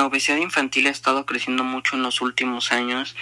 [0.00, 3.14] La obesidad infantil ha estado creciendo mucho en los últimos años,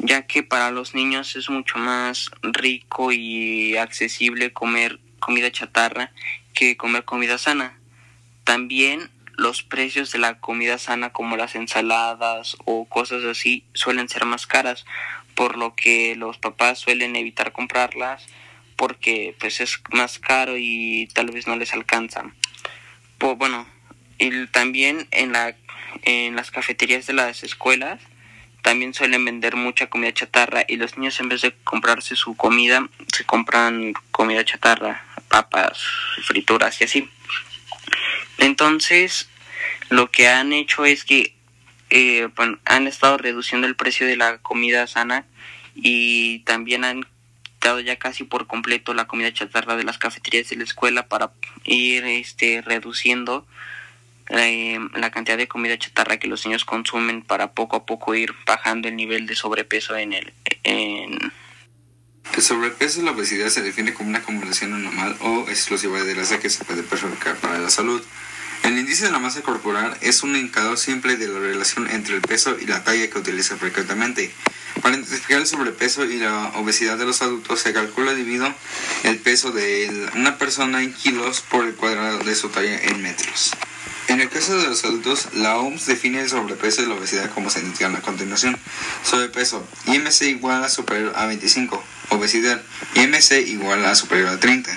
[0.00, 6.10] ya que para los niños es mucho más rico y accesible comer comida chatarra
[6.52, 7.78] que comer comida sana.
[8.42, 14.24] También los precios de la comida sana como las ensaladas o cosas así suelen ser
[14.24, 14.84] más caras,
[15.36, 18.26] por lo que los papás suelen evitar comprarlas
[18.74, 22.24] porque pues es más caro y tal vez no les alcanza.
[23.18, 23.68] Pues, bueno,
[24.18, 25.54] y también en la
[26.02, 28.00] en las cafeterías de las escuelas
[28.64, 32.88] también suelen vender mucha comida chatarra y los niños en vez de comprarse su comida
[33.12, 35.78] se compran comida chatarra, papas,
[36.22, 37.10] frituras y así.
[38.38, 39.28] Entonces,
[39.90, 41.34] lo que han hecho es que
[41.90, 42.26] eh,
[42.64, 45.26] han estado reduciendo el precio de la comida sana
[45.74, 47.06] y también han
[47.42, 51.32] quitado ya casi por completo la comida chatarra de las cafeterías de la escuela para
[51.64, 53.46] ir este reduciendo
[54.28, 58.88] la cantidad de comida chatarra que los niños consumen para poco a poco ir bajando
[58.88, 60.32] el nivel de sobrepeso en el
[62.36, 66.40] el sobrepeso y la obesidad se define como una combinación anormal o exclusiva de grasa
[66.40, 68.02] que se puede perjudicar para la salud.
[68.64, 72.22] El índice de la masa corporal es un indicador simple de la relación entre el
[72.22, 74.32] peso y la talla que utiliza frecuentemente.
[74.82, 78.52] Para identificar el sobrepeso y la obesidad de los adultos se calcula dividido
[79.04, 83.52] el peso de una persona en kilos por el cuadrado de su talla en metros.
[84.08, 87.48] En el caso de los adultos, la OMS define el sobrepeso y la obesidad como
[87.48, 88.56] se indica a continuación.
[89.02, 91.82] Sobrepeso, IMC igual a superior a 25.
[92.10, 92.60] Obesidad,
[92.94, 94.70] IMC igual a superior a 30.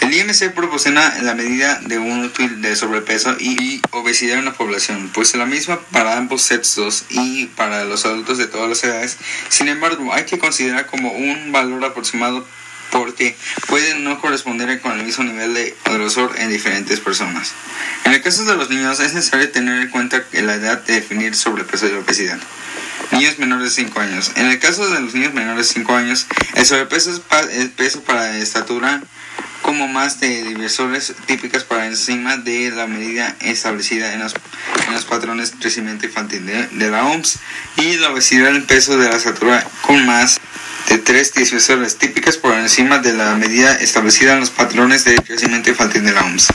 [0.00, 5.10] El IMC proporciona la medida de un útil de sobrepeso y obesidad en la población,
[5.12, 9.18] pues es la misma para ambos sexos y para los adultos de todas las edades.
[9.50, 12.46] Sin embargo, hay que considerar como un valor aproximado
[12.90, 17.52] porque pueden no corresponder con el mismo nivel de grosor en diferentes personas.
[18.04, 21.34] En el caso de los niños es necesario tener en cuenta la edad de definir
[21.34, 22.38] sobrepeso y obesidad.
[23.12, 24.32] Niños menores de 5 años.
[24.36, 27.20] En el caso de los niños menores de 5 años, el sobrepeso es
[27.56, 29.02] el peso para estatura
[29.70, 34.34] como más de diversores típicas para encima de la medida establecida en los,
[34.88, 37.38] en los patrones de crecimiento infantil de, de la OMS
[37.76, 40.40] y la obesidad el peso de la estatura con más
[40.88, 45.70] de tres dispersores típicas por encima de la medida establecida en los patrones de crecimiento
[45.70, 46.48] infantil de la OMS.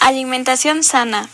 [0.00, 1.30] Alimentación sana.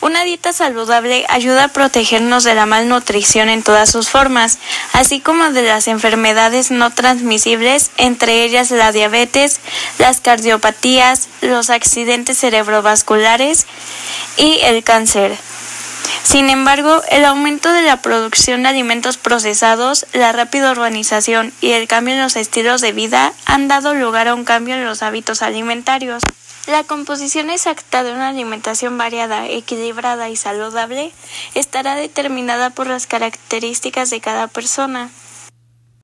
[0.00, 4.58] Una dieta saludable ayuda a protegernos de la malnutrición en todas sus formas,
[4.92, 9.58] así como de las enfermedades no transmisibles, entre ellas la diabetes,
[9.98, 13.66] las cardiopatías, los accidentes cerebrovasculares
[14.36, 15.36] y el cáncer.
[16.28, 21.88] Sin embargo, el aumento de la producción de alimentos procesados, la rápida urbanización y el
[21.88, 25.40] cambio en los estilos de vida han dado lugar a un cambio en los hábitos
[25.40, 26.22] alimentarios.
[26.66, 31.12] La composición exacta de una alimentación variada, equilibrada y saludable
[31.54, 35.08] estará determinada por las características de cada persona.